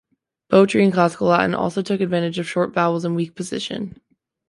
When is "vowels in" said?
2.73-3.13